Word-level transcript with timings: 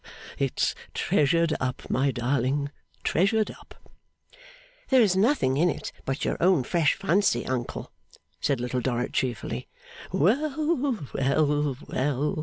It's 0.39 0.73
treasured 0.95 1.53
up, 1.59 1.87
my 1.87 2.09
darling, 2.09 2.71
treasured 3.03 3.51
up.' 3.51 3.75
'There 4.89 5.03
is 5.03 5.15
nothing 5.15 5.57
in 5.57 5.69
it 5.69 5.91
but 6.05 6.25
your 6.25 6.37
own 6.41 6.63
fresh 6.63 6.95
fancy, 6.95 7.45
uncle,' 7.45 7.91
said 8.39 8.59
Little 8.59 8.81
Dorrit, 8.81 9.13
cheerfully. 9.13 9.67
'Well, 10.11 10.97
well, 11.13 11.77
well! 11.87 12.35